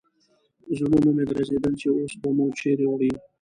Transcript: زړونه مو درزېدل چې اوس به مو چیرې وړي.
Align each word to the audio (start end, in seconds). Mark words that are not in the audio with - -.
زړونه 0.77 1.09
مو 1.15 1.23
درزېدل 1.29 1.73
چې 1.81 1.87
اوس 1.97 2.13
به 2.21 2.29
مو 2.37 2.45
چیرې 2.59 2.85
وړي. 2.89 3.11